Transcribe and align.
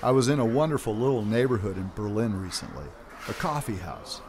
I 0.00 0.12
was 0.12 0.28
in 0.28 0.38
a 0.38 0.44
wonderful 0.44 0.94
little 0.94 1.24
neighborhood 1.24 1.76
in 1.76 1.90
Berlin 1.96 2.40
recently, 2.40 2.84
a 3.28 3.32
coffee 3.32 3.76
house. 3.76 4.20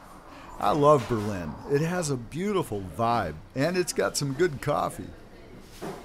I 0.59 0.71
love 0.71 1.07
Berlin. 1.07 1.53
It 1.71 1.81
has 1.81 2.09
a 2.09 2.17
beautiful 2.17 2.83
vibe, 2.97 3.35
and 3.55 3.77
it's 3.77 3.93
got 3.93 4.17
some 4.17 4.33
good 4.33 4.61
coffee. 4.61 5.09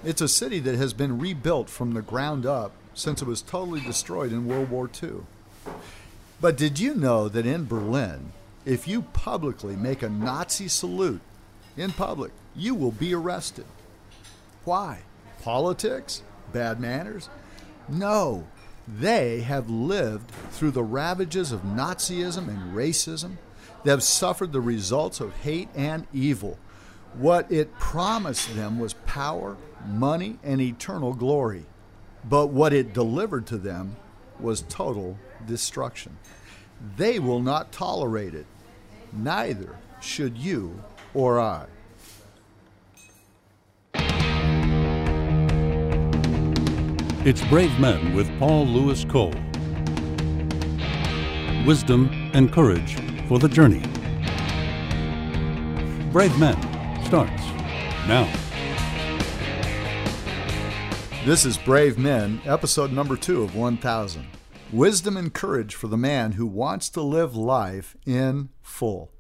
It's 0.04 0.20
a 0.20 0.28
city 0.28 0.60
that 0.60 0.76
has 0.76 0.92
been 0.92 1.18
rebuilt 1.18 1.70
from 1.70 1.94
the 1.94 2.02
ground 2.02 2.44
up 2.44 2.72
since 2.92 3.22
it 3.22 3.28
was 3.28 3.40
totally 3.40 3.80
destroyed 3.80 4.32
in 4.32 4.46
World 4.46 4.70
War 4.70 4.88
II. 5.02 5.22
But 6.42 6.58
did 6.58 6.78
you 6.78 6.94
know 6.94 7.28
that 7.30 7.46
in 7.46 7.64
Berlin, 7.64 8.32
if 8.66 8.86
you 8.86 9.02
publicly 9.02 9.76
make 9.76 10.02
a 10.02 10.10
Nazi 10.10 10.68
salute 10.68 11.22
in 11.76 11.90
public, 11.92 12.32
you 12.54 12.74
will 12.74 12.92
be 12.92 13.14
arrested? 13.14 13.64
Why? 14.64 15.00
Politics? 15.42 16.22
Bad 16.52 16.80
manners? 16.80 17.30
No. 17.88 18.46
They 18.86 19.40
have 19.40 19.70
lived 19.70 20.30
through 20.50 20.72
the 20.72 20.82
ravages 20.82 21.52
of 21.52 21.62
Nazism 21.62 22.48
and 22.48 22.74
racism. 22.74 23.36
They 23.82 23.90
have 23.90 24.02
suffered 24.02 24.52
the 24.52 24.60
results 24.60 25.20
of 25.20 25.34
hate 25.36 25.68
and 25.74 26.06
evil. 26.12 26.58
What 27.14 27.50
it 27.50 27.78
promised 27.78 28.54
them 28.54 28.78
was 28.78 28.94
power, 29.06 29.56
money, 29.86 30.38
and 30.42 30.60
eternal 30.60 31.14
glory. 31.14 31.64
But 32.28 32.48
what 32.48 32.72
it 32.72 32.92
delivered 32.92 33.46
to 33.46 33.58
them 33.58 33.96
was 34.40 34.62
total 34.62 35.18
destruction. 35.46 36.16
They 36.96 37.18
will 37.18 37.40
not 37.40 37.72
tolerate 37.72 38.34
it. 38.34 38.46
Neither 39.12 39.76
should 40.00 40.36
you 40.36 40.82
or 41.14 41.40
I. 41.40 41.66
It's 47.26 47.42
Brave 47.46 47.80
Men 47.80 48.14
with 48.14 48.28
Paul 48.38 48.66
Louis 48.66 49.02
Cole. 49.06 49.32
Wisdom 51.64 52.30
and 52.34 52.52
courage 52.52 52.96
for 53.28 53.38
the 53.38 53.48
journey. 53.48 53.80
Brave 56.12 56.38
Men 56.38 56.54
starts 57.06 57.42
now. 58.06 58.30
This 61.24 61.46
is 61.46 61.56
Brave 61.56 61.96
Men, 61.96 62.42
episode 62.44 62.92
number 62.92 63.16
two 63.16 63.42
of 63.42 63.56
1000. 63.56 64.26
Wisdom 64.70 65.16
and 65.16 65.32
courage 65.32 65.74
for 65.74 65.88
the 65.88 65.96
man 65.96 66.32
who 66.32 66.46
wants 66.46 66.90
to 66.90 67.00
live 67.00 67.34
life 67.34 67.96
in 68.04 68.50
full. 68.60 69.10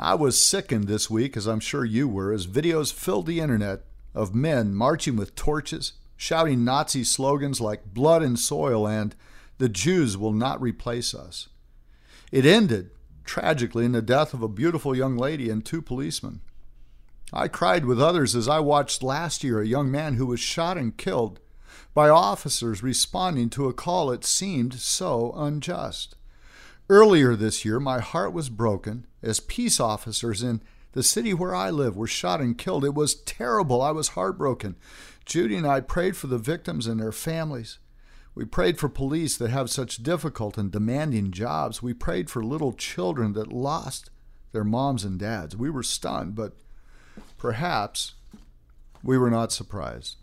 I 0.00 0.16
was 0.16 0.44
sickened 0.44 0.88
this 0.88 1.08
week, 1.08 1.36
as 1.36 1.46
I'm 1.46 1.60
sure 1.60 1.84
you 1.84 2.08
were, 2.08 2.32
as 2.32 2.48
videos 2.48 2.92
filled 2.92 3.26
the 3.26 3.38
internet 3.38 3.84
of 4.16 4.34
men 4.34 4.74
marching 4.74 5.14
with 5.14 5.36
torches, 5.36 5.92
shouting 6.20 6.62
Nazi 6.62 7.02
slogans 7.02 7.62
like 7.62 7.94
blood 7.94 8.22
and 8.22 8.38
soil 8.38 8.86
and 8.86 9.16
the 9.56 9.70
Jews 9.70 10.18
will 10.18 10.34
not 10.34 10.60
replace 10.60 11.14
us. 11.14 11.48
It 12.30 12.44
ended, 12.44 12.90
tragically, 13.24 13.86
in 13.86 13.92
the 13.92 14.02
death 14.02 14.34
of 14.34 14.42
a 14.42 14.48
beautiful 14.48 14.94
young 14.94 15.16
lady 15.16 15.48
and 15.48 15.64
two 15.64 15.80
policemen. 15.80 16.42
I 17.32 17.48
cried 17.48 17.86
with 17.86 18.02
others 18.02 18.36
as 18.36 18.48
I 18.48 18.60
watched 18.60 19.02
last 19.02 19.42
year 19.42 19.62
a 19.62 19.66
young 19.66 19.90
man 19.90 20.16
who 20.16 20.26
was 20.26 20.40
shot 20.40 20.76
and 20.76 20.94
killed 20.94 21.40
by 21.94 22.10
officers 22.10 22.82
responding 22.82 23.48
to 23.50 23.68
a 23.68 23.72
call 23.72 24.08
that 24.08 24.22
seemed 24.22 24.74
so 24.74 25.32
unjust. 25.34 26.16
Earlier 26.90 27.34
this 27.34 27.64
year, 27.64 27.80
my 27.80 28.00
heart 28.00 28.34
was 28.34 28.50
broken 28.50 29.06
as 29.22 29.40
peace 29.40 29.80
officers 29.80 30.42
in 30.42 30.60
the 30.92 31.02
city 31.02 31.32
where 31.32 31.54
I 31.54 31.70
live 31.70 31.96
were 31.96 32.06
shot 32.06 32.42
and 32.42 32.58
killed. 32.58 32.84
It 32.84 32.94
was 32.94 33.14
terrible. 33.14 33.80
I 33.80 33.92
was 33.92 34.08
heartbroken. 34.08 34.76
Judy 35.30 35.54
and 35.54 35.66
I 35.66 35.78
prayed 35.78 36.16
for 36.16 36.26
the 36.26 36.38
victims 36.38 36.88
and 36.88 36.98
their 36.98 37.12
families. 37.12 37.78
We 38.34 38.44
prayed 38.44 38.80
for 38.80 38.88
police 38.88 39.36
that 39.36 39.50
have 39.50 39.70
such 39.70 40.02
difficult 40.02 40.58
and 40.58 40.72
demanding 40.72 41.30
jobs. 41.30 41.80
We 41.80 41.94
prayed 41.94 42.28
for 42.28 42.42
little 42.42 42.72
children 42.72 43.32
that 43.34 43.52
lost 43.52 44.10
their 44.50 44.64
moms 44.64 45.04
and 45.04 45.20
dads. 45.20 45.56
We 45.56 45.70
were 45.70 45.84
stunned, 45.84 46.34
but 46.34 46.54
perhaps 47.38 48.14
we 49.04 49.16
were 49.16 49.30
not 49.30 49.52
surprised. 49.52 50.16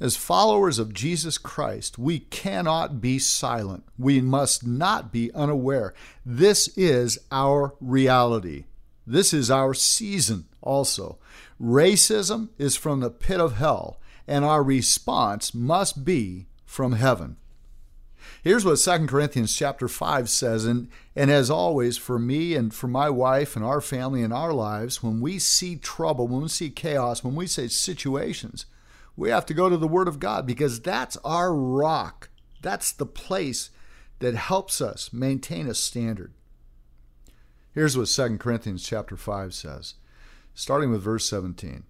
As 0.00 0.16
followers 0.16 0.80
of 0.80 0.92
Jesus 0.92 1.38
Christ, 1.38 1.96
we 1.96 2.18
cannot 2.18 3.00
be 3.00 3.20
silent. 3.20 3.84
We 3.96 4.20
must 4.20 4.66
not 4.66 5.12
be 5.12 5.32
unaware. 5.34 5.94
This 6.24 6.66
is 6.76 7.20
our 7.30 7.74
reality. 7.80 8.64
This 9.06 9.32
is 9.32 9.52
our 9.52 9.72
season 9.72 10.46
also. 10.62 11.18
Racism 11.62 12.48
is 12.58 12.74
from 12.74 12.98
the 12.98 13.10
pit 13.10 13.40
of 13.40 13.54
hell, 13.54 14.00
and 14.26 14.44
our 14.44 14.62
response 14.62 15.54
must 15.54 16.04
be 16.04 16.46
from 16.64 16.92
heaven. 16.92 17.36
Here's 18.42 18.64
what 18.64 18.78
2 18.78 19.06
Corinthians 19.06 19.54
chapter 19.56 19.88
5 19.88 20.28
says, 20.28 20.64
and, 20.64 20.88
and 21.14 21.30
as 21.30 21.50
always, 21.50 21.96
for 21.96 22.18
me 22.18 22.54
and 22.54 22.72
for 22.72 22.86
my 22.86 23.10
wife 23.10 23.56
and 23.56 23.64
our 23.64 23.80
family 23.80 24.22
and 24.22 24.32
our 24.32 24.52
lives, 24.52 25.02
when 25.02 25.20
we 25.20 25.38
see 25.38 25.76
trouble, 25.76 26.28
when 26.28 26.42
we 26.42 26.48
see 26.48 26.70
chaos, 26.70 27.24
when 27.24 27.34
we 27.34 27.46
see 27.46 27.68
situations, 27.68 28.66
we 29.16 29.30
have 29.30 29.46
to 29.46 29.54
go 29.54 29.68
to 29.68 29.76
the 29.76 29.88
Word 29.88 30.08
of 30.08 30.20
God 30.20 30.46
because 30.46 30.80
that's 30.80 31.16
our 31.24 31.54
rock. 31.54 32.28
That's 32.62 32.92
the 32.92 33.06
place 33.06 33.70
that 34.18 34.34
helps 34.34 34.80
us 34.80 35.12
maintain 35.12 35.66
a 35.68 35.74
standard. 35.74 36.32
Here's 37.74 37.96
what 37.96 38.08
2 38.08 38.38
Corinthians 38.38 38.86
chapter 38.86 39.16
5 39.16 39.54
says, 39.54 39.94
starting 40.54 40.90
with 40.90 41.02
verse 41.02 41.28
17. 41.28 41.84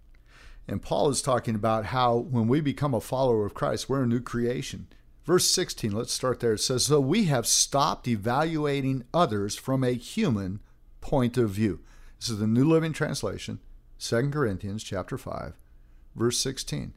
And 0.68 0.82
Paul 0.82 1.10
is 1.10 1.22
talking 1.22 1.54
about 1.54 1.86
how 1.86 2.16
when 2.16 2.48
we 2.48 2.60
become 2.60 2.94
a 2.94 3.00
follower 3.00 3.46
of 3.46 3.54
Christ, 3.54 3.88
we're 3.88 4.02
a 4.02 4.06
new 4.06 4.20
creation. 4.20 4.88
Verse 5.24 5.50
16, 5.50 5.92
let's 5.92 6.12
start 6.12 6.40
there. 6.40 6.54
It 6.54 6.60
says, 6.60 6.86
So 6.86 7.00
we 7.00 7.24
have 7.24 7.46
stopped 7.46 8.08
evaluating 8.08 9.04
others 9.12 9.56
from 9.56 9.82
a 9.82 9.92
human 9.92 10.60
point 11.00 11.36
of 11.36 11.50
view. 11.50 11.80
This 12.18 12.30
is 12.30 12.38
the 12.38 12.46
New 12.46 12.64
Living 12.64 12.92
Translation, 12.92 13.60
2 13.98 14.30
Corinthians 14.30 14.82
chapter 14.82 15.18
5, 15.18 15.54
verse 16.14 16.38
16 16.38 16.94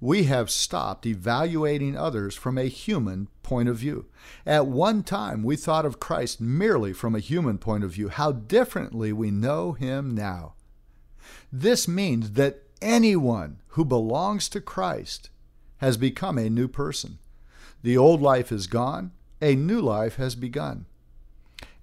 we 0.00 0.24
have 0.24 0.50
stopped 0.50 1.04
evaluating 1.04 1.96
others 1.96 2.34
from 2.34 2.56
a 2.56 2.64
human 2.64 3.28
point 3.42 3.68
of 3.68 3.76
view. 3.76 4.06
At 4.46 4.66
one 4.66 5.02
time, 5.02 5.42
we 5.42 5.56
thought 5.56 5.84
of 5.84 6.00
Christ 6.00 6.40
merely 6.40 6.92
from 6.92 7.14
a 7.14 7.20
human 7.20 7.58
point 7.58 7.84
of 7.84 7.92
view. 7.92 8.08
How 8.08 8.32
differently 8.32 9.12
we 9.12 9.30
know 9.30 9.72
him 9.72 10.14
now. 10.14 10.54
This 11.52 11.86
means 11.86 12.32
that 12.32 12.62
anyone 12.82 13.60
who 13.68 13.84
belongs 13.84 14.48
to 14.50 14.60
Christ 14.60 15.30
has 15.78 15.96
become 15.96 16.38
a 16.38 16.50
new 16.50 16.68
person. 16.68 17.18
The 17.82 17.96
old 17.96 18.20
life 18.20 18.52
is 18.52 18.66
gone, 18.66 19.12
a 19.40 19.54
new 19.54 19.80
life 19.80 20.16
has 20.16 20.34
begun. 20.34 20.86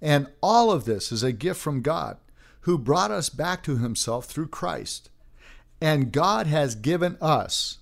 And 0.02 0.28
all 0.42 0.72
of 0.72 0.86
this 0.86 1.12
is 1.12 1.24
a 1.24 1.32
gift 1.32 1.60
from 1.60 1.82
God, 1.82 2.18
who 2.62 2.78
brought 2.78 3.12
us 3.12 3.30
back 3.30 3.64
to 3.64 3.78
himself 3.78 4.26
through 4.26 4.50
Christ. 4.50 5.10
And 5.82 6.12
God 6.12 6.48
has 6.48 6.76
given 6.76 7.18
us, 7.22 7.80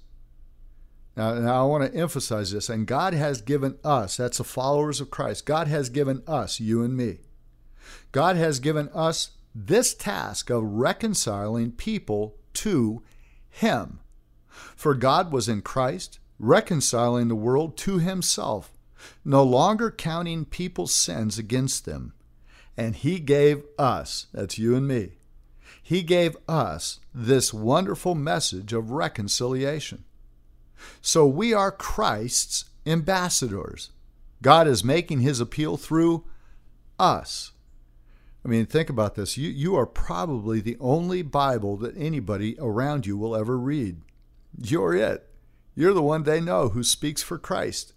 now, 1.17 1.33
now, 1.35 1.63
I 1.63 1.67
want 1.67 1.91
to 1.91 1.97
emphasize 1.97 2.51
this, 2.51 2.69
and 2.69 2.85
God 2.85 3.13
has 3.13 3.41
given 3.41 3.77
us, 3.83 4.17
that's 4.17 4.37
the 4.37 4.43
followers 4.43 5.01
of 5.01 5.09
Christ, 5.09 5.45
God 5.45 5.67
has 5.67 5.89
given 5.89 6.21
us, 6.27 6.59
you 6.59 6.83
and 6.83 6.95
me, 6.95 7.19
God 8.11 8.35
has 8.35 8.59
given 8.59 8.89
us 8.93 9.31
this 9.53 9.93
task 9.93 10.49
of 10.49 10.63
reconciling 10.63 11.71
people 11.71 12.35
to 12.55 13.01
Him. 13.49 13.99
For 14.75 14.93
God 14.93 15.31
was 15.31 15.49
in 15.49 15.61
Christ, 15.61 16.19
reconciling 16.39 17.27
the 17.27 17.35
world 17.35 17.77
to 17.77 17.99
Himself, 17.99 18.71
no 19.23 19.43
longer 19.43 19.91
counting 19.91 20.45
people's 20.45 20.93
sins 20.93 21.37
against 21.37 21.85
them. 21.85 22.13
And 22.77 22.95
He 22.95 23.19
gave 23.19 23.63
us, 23.77 24.27
that's 24.33 24.57
you 24.57 24.75
and 24.75 24.87
me, 24.87 25.13
He 25.81 26.01
gave 26.03 26.35
us 26.47 26.99
this 27.13 27.53
wonderful 27.53 28.15
message 28.15 28.73
of 28.73 28.91
reconciliation. 28.91 30.03
So 31.01 31.25
we 31.25 31.53
are 31.53 31.71
Christ's 31.71 32.65
ambassadors. 32.85 33.91
God 34.41 34.67
is 34.67 34.83
making 34.83 35.21
his 35.21 35.39
appeal 35.39 35.77
through 35.77 36.25
us. 36.99 37.51
I 38.45 38.47
mean, 38.47 38.67
think 38.67 38.91
about 38.91 39.15
this. 39.15 39.37
You, 39.37 39.49
you 39.49 39.75
are 39.75 39.87
probably 39.87 40.61
the 40.61 40.77
only 40.79 41.23
Bible 41.23 41.77
that 41.77 41.97
anybody 41.97 42.55
around 42.59 43.07
you 43.07 43.17
will 43.17 43.35
ever 43.35 43.57
read. 43.57 44.01
You're 44.55 44.93
it. 44.93 45.27
You're 45.73 45.95
the 45.95 46.03
one 46.03 46.23
they 46.23 46.39
know 46.39 46.69
who 46.69 46.83
speaks 46.83 47.23
for 47.23 47.39
Christ. 47.39 47.93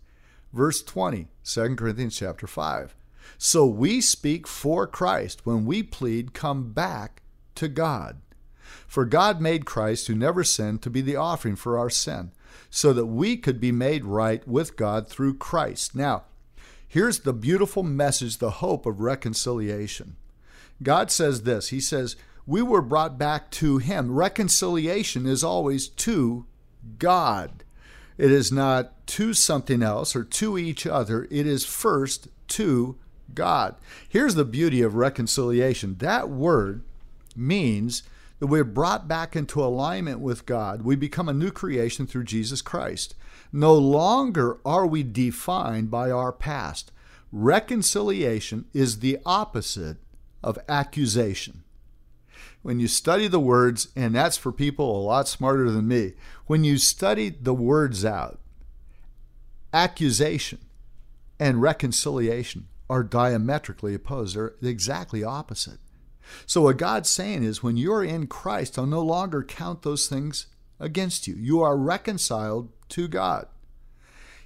Verse 0.55 0.83
20, 0.83 1.29
2 1.45 1.77
Corinthians 1.77 2.17
chapter 2.17 2.47
5. 2.47 2.97
So 3.37 3.67
we 3.67 4.01
speak 4.01 4.49
for 4.49 4.87
Christ 4.87 5.45
when 5.45 5.67
we 5.67 5.83
plead, 5.83 6.33
come 6.33 6.73
back 6.73 7.23
to 7.57 7.69
God. 7.69 8.23
For 8.87 9.05
God 9.05 9.43
made 9.43 9.67
Christ, 9.67 10.07
who 10.07 10.15
never 10.15 10.45
sinned, 10.45 10.81
to 10.81 10.89
be 10.89 11.03
the 11.03 11.17
offering 11.17 11.57
for 11.57 11.79
our 11.79 11.91
sin 11.91 12.33
so 12.71 12.95
that 12.95 13.07
we 13.07 13.37
could 13.37 13.61
be 13.61 13.71
made 13.71 14.07
right 14.07 14.49
with 14.49 14.77
God 14.77 15.09
through 15.09 15.37
Christ. 15.37 15.95
Now, 15.95 16.25
here's 16.87 17.21
the 17.21 17.35
beautiful 17.35 17.83
message, 17.83 18.39
the 18.39 18.51
hope 18.51 18.87
of 18.87 19.01
reconciliation. 19.01 20.17
God 20.83 21.11
says 21.11 21.43
this 21.43 21.69
He 21.69 21.81
says, 21.81 22.17
We 22.47 22.63
were 22.63 22.83
brought 22.83 23.19
back 23.19 23.51
to 23.53 23.79
Him. 23.79 24.13
Reconciliation 24.13 25.27
is 25.27 25.45
always 25.45 25.89
to 25.89 26.47
God. 26.99 27.65
It 28.17 28.33
is 28.33 28.51
not 28.51 29.07
to 29.09 29.33
something 29.33 29.83
else 29.83 30.17
or 30.17 30.25
to 30.25 30.59
each 30.59 30.87
other. 30.87 31.29
It 31.31 31.47
is 31.47 31.65
first 31.65 32.29
to 32.49 32.97
God. 33.35 33.77
Here's 34.09 34.35
the 34.35 34.45
beauty 34.45 34.83
of 34.83 34.95
reconciliation 34.95 35.97
that 35.99 36.29
word 36.29 36.83
means 37.37 38.03
that 38.39 38.47
we're 38.47 38.65
brought 38.65 39.09
back 39.09 39.37
into 39.37 39.63
alignment 39.63 40.21
with 40.21 40.47
God. 40.47 40.83
We 40.83 40.97
become 40.97 41.29
a 41.29 41.35
new 41.35 41.51
creation 41.51 42.07
through 42.07 42.25
Jesus 42.25 42.63
Christ. 42.63 43.15
No 43.53 43.75
longer 43.75 44.59
are 44.65 44.87
we 44.87 45.03
defined 45.03 45.91
by 45.91 46.11
our 46.11 46.33
past. 46.33 46.93
Reconciliation 47.33 48.67
is 48.73 49.01
the 49.01 49.19
opposite 49.27 49.97
of 50.43 50.59
accusation. 50.69 51.63
When 52.63 52.81
you 52.81 52.89
study 52.89 53.29
the 53.29 53.41
words, 53.41 53.89
and 53.95 54.15
that's 54.15 54.37
for 54.37 54.53
people 54.53 54.97
a 54.97 55.03
lot 55.03 55.29
smarter 55.29 55.71
than 55.71 55.89
me, 55.89 56.15
when 56.47 56.65
you 56.65 56.79
study 56.79 57.29
the 57.31 57.55
words 57.55 58.05
out, 58.05 58.41
accusation 59.73 60.59
and 61.39 61.63
reconciliation 61.63 62.69
are 62.91 63.03
diametrically 63.03 63.95
opposed. 63.95 64.37
They're 64.37 64.55
exactly 64.63 65.23
opposite. 65.23 65.79
So, 66.47 66.63
what 66.63 66.77
God's 66.77 67.09
saying 67.09 67.45
is 67.45 67.63
when 67.63 67.77
you're 67.77 68.05
in 68.05 68.27
Christ, 68.27 68.79
I'll 68.79 68.87
no 68.87 69.03
longer 69.03 69.43
count 69.43 69.83
those 69.83 70.09
things 70.09 70.47
against 70.79 71.27
you. 71.27 71.35
You 71.35 71.63
are 71.63 71.77
reconciled 71.77 72.71
to 72.91 73.09
God. 73.09 73.47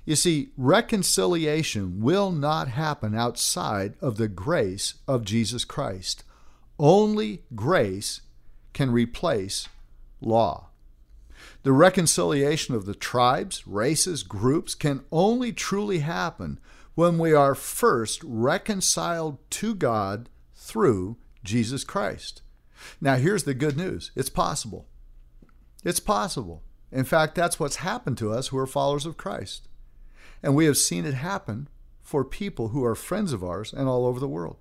You 0.05 0.17
see, 0.17 0.51
reconciliation 0.57 2.01
will 2.01 2.33
not 2.33 2.69
happen 2.69 3.15
outside 3.15 3.95
of 4.01 4.17
the 4.17 4.29
grace 4.29 4.95
of 5.07 5.25
Jesus 5.25 5.65
Christ. 5.65 6.25
Only 6.79 7.45
grace 7.55 8.23
can 8.73 8.91
replace 8.91 9.69
law. 10.21 10.69
The 11.63 11.73
reconciliation 11.73 12.75
of 12.75 12.87
the 12.87 12.95
tribes, 12.95 13.67
races, 13.67 14.25
groups 14.25 14.75
can 14.75 15.05
only 15.13 15.53
truly 15.53 16.01
happen 16.01 16.59
when 16.95 17.19
we 17.19 17.33
are 17.33 17.55
first 17.55 18.21
reconciled 18.25 19.39
to 19.51 19.75
God 19.75 20.29
through 20.55 21.17
Jesus 21.45 21.85
Christ. 21.85 22.43
Now, 23.01 23.17
here's 23.17 23.45
the 23.45 23.55
good 23.55 23.77
news 23.77 24.11
it's 24.17 24.31
possible. 24.31 24.89
It's 25.85 26.01
possible. 26.01 26.63
In 26.91 27.05
fact, 27.05 27.35
that's 27.35 27.59
what's 27.59 27.77
happened 27.77 28.19
to 28.19 28.33
us 28.33 28.49
who 28.49 28.59
are 28.59 28.67
followers 28.67 29.07
of 29.07 29.17
Christ. 29.17 29.69
And 30.43 30.55
we 30.55 30.67
have 30.67 30.77
seen 30.77 31.05
it 31.05 31.15
happen 31.15 31.69
for 32.01 32.25
people 32.25 32.69
who 32.69 32.85
are 32.85 32.95
friends 32.95 33.33
of 33.33 33.45
ours 33.45 33.73
and 33.73 33.89
all 33.89 34.07
over 34.07 34.19
the 34.19 34.29
world. 34.29 34.57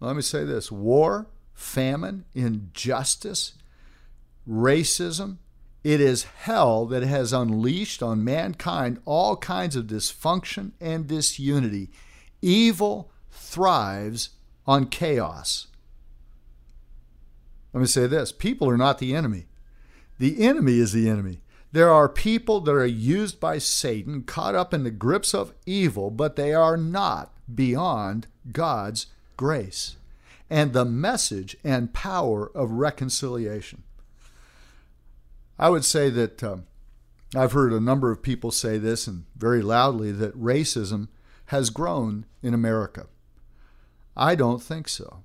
Let 0.00 0.14
me 0.14 0.22
say 0.22 0.44
this 0.44 0.70
war, 0.70 1.26
famine, 1.54 2.24
injustice, 2.34 3.54
racism, 4.48 5.38
it 5.84 6.00
is 6.00 6.24
hell 6.24 6.86
that 6.86 7.02
has 7.02 7.32
unleashed 7.32 8.02
on 8.02 8.24
mankind 8.24 9.00
all 9.04 9.36
kinds 9.36 9.76
of 9.76 9.86
dysfunction 9.86 10.72
and 10.80 11.06
disunity. 11.06 11.90
Evil 12.42 13.10
thrives 13.30 14.30
on 14.66 14.86
chaos. 14.86 15.68
Let 17.72 17.80
me 17.80 17.86
say 17.86 18.06
this 18.06 18.32
people 18.32 18.68
are 18.68 18.76
not 18.76 18.98
the 18.98 19.14
enemy, 19.14 19.46
the 20.18 20.42
enemy 20.42 20.78
is 20.78 20.92
the 20.92 21.08
enemy. 21.08 21.40
There 21.72 21.90
are 21.90 22.08
people 22.08 22.60
that 22.62 22.72
are 22.72 22.86
used 22.86 23.38
by 23.40 23.58
Satan, 23.58 24.22
caught 24.22 24.54
up 24.54 24.72
in 24.72 24.84
the 24.84 24.90
grips 24.90 25.34
of 25.34 25.52
evil, 25.66 26.10
but 26.10 26.36
they 26.36 26.54
are 26.54 26.76
not 26.76 27.32
beyond 27.54 28.26
God's 28.52 29.06
grace 29.36 29.96
and 30.50 30.72
the 30.72 30.84
message 30.84 31.56
and 31.62 31.92
power 31.92 32.50
of 32.54 32.70
reconciliation. 32.70 33.82
I 35.58 35.68
would 35.68 35.84
say 35.84 36.08
that 36.08 36.42
um, 36.42 36.64
I've 37.34 37.52
heard 37.52 37.72
a 37.72 37.80
number 37.80 38.10
of 38.10 38.22
people 38.22 38.50
say 38.50 38.78
this 38.78 39.06
and 39.06 39.24
very 39.36 39.60
loudly 39.60 40.12
that 40.12 40.40
racism 40.40 41.08
has 41.46 41.70
grown 41.70 42.24
in 42.42 42.54
America. 42.54 43.06
I 44.16 44.34
don't 44.34 44.62
think 44.62 44.88
so. 44.88 45.22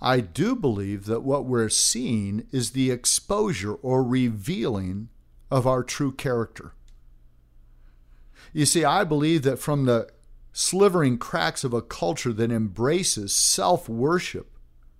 I 0.00 0.20
do 0.20 0.54
believe 0.54 1.06
that 1.06 1.22
what 1.22 1.46
we're 1.46 1.70
seeing 1.70 2.46
is 2.52 2.70
the 2.70 2.90
exposure 2.90 3.74
or 3.74 4.04
revealing 4.04 5.08
of 5.50 5.66
our 5.66 5.82
true 5.82 6.12
character. 6.12 6.72
You 8.52 8.66
see, 8.66 8.84
I 8.84 9.04
believe 9.04 9.42
that 9.42 9.58
from 9.58 9.84
the 9.84 10.08
slivering 10.52 11.18
cracks 11.18 11.64
of 11.64 11.74
a 11.74 11.82
culture 11.82 12.32
that 12.32 12.50
embraces 12.50 13.34
self 13.34 13.88
worship, 13.88 14.50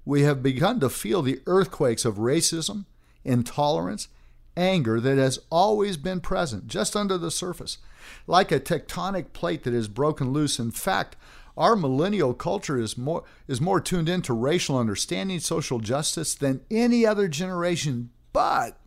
we 0.04 0.22
have 0.22 0.42
begun 0.42 0.80
to 0.80 0.90
feel 0.90 1.22
the 1.22 1.40
earthquakes 1.46 2.04
of 2.04 2.16
racism, 2.16 2.84
intolerance, 3.24 4.08
anger 4.56 5.00
that 5.00 5.18
has 5.18 5.38
always 5.50 5.96
been 5.96 6.20
present 6.20 6.66
just 6.66 6.94
under 6.96 7.18
the 7.18 7.30
surface, 7.30 7.78
like 8.26 8.52
a 8.52 8.60
tectonic 8.60 9.32
plate 9.32 9.64
that 9.64 9.74
is 9.74 9.88
broken 9.88 10.32
loose. 10.32 10.58
In 10.58 10.70
fact, 10.70 11.16
our 11.56 11.74
millennial 11.74 12.34
culture 12.34 12.78
is 12.78 12.98
more 12.98 13.24
is 13.48 13.60
more 13.60 13.80
tuned 13.80 14.08
into 14.08 14.32
racial 14.32 14.78
understanding, 14.78 15.40
social 15.40 15.80
justice 15.80 16.34
than 16.34 16.60
any 16.70 17.06
other 17.06 17.28
generation. 17.28 18.10
But 18.32 18.78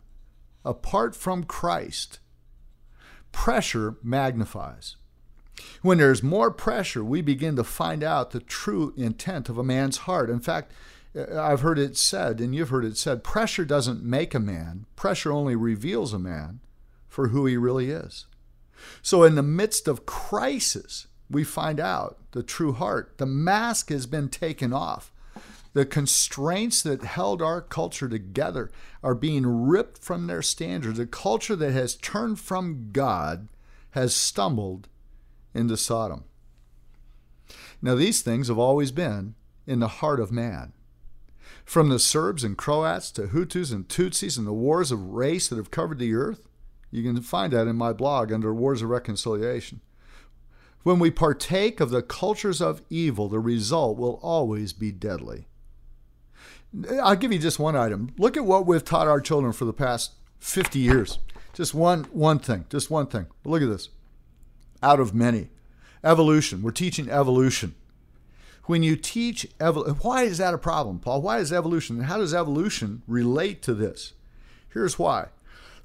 apart 0.64 1.14
from 1.14 1.44
Christ, 1.44 2.18
pressure 3.32 3.96
magnifies. 4.02 4.96
When 5.82 5.98
there's 5.98 6.22
more 6.22 6.50
pressure, 6.50 7.04
we 7.04 7.20
begin 7.20 7.56
to 7.56 7.64
find 7.64 8.02
out 8.02 8.30
the 8.30 8.40
true 8.40 8.94
intent 8.96 9.48
of 9.48 9.58
a 9.58 9.64
man's 9.64 9.98
heart. 9.98 10.30
In 10.30 10.40
fact, 10.40 10.72
uh, 11.16 11.40
I've 11.40 11.60
heard 11.60 11.78
it 11.78 11.96
said, 11.96 12.40
and 12.40 12.54
you've 12.54 12.70
heard 12.70 12.84
it 12.84 12.96
said, 12.96 13.24
pressure 13.24 13.64
doesn't 13.64 14.02
make 14.02 14.34
a 14.34 14.40
man, 14.40 14.86
pressure 14.96 15.32
only 15.32 15.56
reveals 15.56 16.12
a 16.12 16.18
man 16.18 16.60
for 17.08 17.28
who 17.28 17.46
he 17.46 17.56
really 17.56 17.90
is. 17.90 18.26
So, 19.02 19.24
in 19.24 19.34
the 19.34 19.42
midst 19.42 19.88
of 19.88 20.06
crisis, 20.06 21.06
we 21.28 21.44
find 21.44 21.78
out 21.78 22.18
the 22.32 22.42
true 22.42 22.72
heart. 22.72 23.18
The 23.18 23.26
mask 23.26 23.90
has 23.90 24.06
been 24.06 24.28
taken 24.28 24.72
off. 24.72 25.12
The 25.72 25.86
constraints 25.86 26.82
that 26.82 27.02
held 27.02 27.40
our 27.40 27.60
culture 27.60 28.08
together 28.08 28.70
are 29.02 29.14
being 29.14 29.46
ripped 29.46 30.02
from 30.02 30.26
their 30.26 30.42
standards. 30.42 30.98
A 30.98 31.06
culture 31.06 31.54
that 31.56 31.72
has 31.72 31.94
turned 31.94 32.40
from 32.40 32.90
God 32.92 33.48
has 33.92 34.14
stumbled 34.14 34.88
into 35.54 35.76
Sodom. 35.76 36.24
Now, 37.82 37.94
these 37.94 38.22
things 38.22 38.48
have 38.48 38.58
always 38.58 38.90
been 38.90 39.34
in 39.66 39.80
the 39.80 39.88
heart 39.88 40.20
of 40.20 40.32
man. 40.32 40.72
From 41.64 41.88
the 41.88 41.98
Serbs 41.98 42.42
and 42.42 42.58
Croats 42.58 43.12
to 43.12 43.28
Hutus 43.28 43.72
and 43.72 43.86
Tutsis 43.88 44.36
and 44.36 44.46
the 44.46 44.52
wars 44.52 44.90
of 44.90 45.10
race 45.10 45.48
that 45.48 45.56
have 45.56 45.70
covered 45.70 45.98
the 45.98 46.14
earth, 46.14 46.42
you 46.90 47.02
can 47.02 47.20
find 47.22 47.52
that 47.52 47.68
in 47.68 47.76
my 47.76 47.92
blog 47.92 48.32
under 48.32 48.52
Wars 48.52 48.82
of 48.82 48.88
Reconciliation. 48.88 49.80
When 50.82 50.98
we 50.98 51.10
partake 51.10 51.78
of 51.78 51.90
the 51.90 52.02
cultures 52.02 52.60
of 52.60 52.82
evil, 52.90 53.28
the 53.28 53.38
result 53.38 53.98
will 53.98 54.18
always 54.22 54.72
be 54.72 54.90
deadly. 54.90 55.46
I'll 57.02 57.16
give 57.16 57.32
you 57.32 57.38
just 57.38 57.58
one 57.58 57.76
item. 57.76 58.12
Look 58.18 58.36
at 58.36 58.44
what 58.44 58.66
we've 58.66 58.84
taught 58.84 59.08
our 59.08 59.20
children 59.20 59.52
for 59.52 59.64
the 59.64 59.72
past 59.72 60.12
50 60.38 60.78
years. 60.78 61.18
Just 61.52 61.74
one 61.74 62.04
one 62.12 62.38
thing, 62.38 62.64
just 62.70 62.90
one 62.90 63.06
thing. 63.06 63.26
Look 63.44 63.62
at 63.62 63.68
this. 63.68 63.88
Out 64.82 65.00
of 65.00 65.14
many. 65.14 65.48
Evolution. 66.04 66.62
We're 66.62 66.70
teaching 66.70 67.10
evolution 67.10 67.74
when 68.70 68.84
you 68.84 68.94
teach 68.94 69.48
evolution, 69.60 69.96
why 69.96 70.22
is 70.22 70.38
that 70.38 70.54
a 70.54 70.58
problem, 70.58 71.00
Paul? 71.00 71.22
Why 71.22 71.38
is 71.38 71.52
evolution? 71.52 71.96
And 71.96 72.06
how 72.06 72.18
does 72.18 72.32
evolution 72.32 73.02
relate 73.08 73.62
to 73.62 73.74
this? 73.74 74.12
Here's 74.72 74.96
why. 74.96 75.26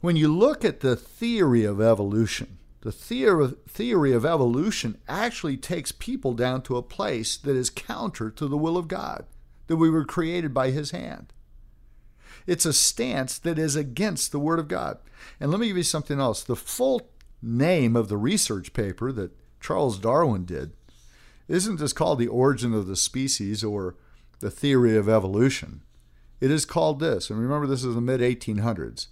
When 0.01 0.15
you 0.15 0.31
look 0.31 0.63
at 0.63 0.81
the 0.81 0.95
theory 0.95 1.63
of 1.63 1.81
evolution, 1.81 2.59
the 2.81 2.91
theory 2.91 4.13
of 4.13 4.23
evolution 4.23 4.99
actually 5.07 5.57
takes 5.57 5.91
people 5.91 6.35
down 6.35 6.61
to 6.61 6.77
a 6.77 6.83
place 6.83 7.37
that 7.37 7.55
is 7.55 7.71
counter 7.71 8.29
to 8.29 8.47
the 8.47 8.55
will 8.55 8.77
of 8.77 8.87
God, 8.87 9.25
that 9.67 9.77
we 9.77 9.89
were 9.89 10.05
created 10.05 10.53
by 10.53 10.71
His 10.71 10.91
hand. 10.91 11.33
It's 12.47 12.65
a 12.65 12.73
stance 12.73 13.39
that 13.39 13.57
is 13.57 13.75
against 13.75 14.31
the 14.31 14.39
Word 14.39 14.59
of 14.59 14.67
God. 14.67 14.99
And 15.39 15.51
let 15.51 15.59
me 15.59 15.67
give 15.67 15.77
you 15.77 15.83
something 15.83 16.19
else. 16.19 16.43
The 16.43 16.55
full 16.55 17.09
name 17.41 17.95
of 17.95 18.07
the 18.07 18.17
research 18.17 18.73
paper 18.73 19.11
that 19.11 19.31
Charles 19.59 19.99
Darwin 19.99 20.45
did 20.45 20.73
isn't 21.47 21.77
just 21.77 21.95
called 21.95 22.19
the 22.19 22.27
origin 22.27 22.73
of 22.73 22.87
the 22.87 22.95
species 22.95 23.63
or 23.63 23.95
the 24.39 24.51
theory 24.51 24.95
of 24.95 25.09
evolution. 25.09 25.81
It 26.39 26.51
is 26.51 26.65
called 26.65 26.99
this, 26.99 27.29
and 27.29 27.39
remember 27.39 27.67
this 27.67 27.83
is 27.83 27.95
the 27.95 28.01
mid 28.01 28.21
1800s. 28.21 29.07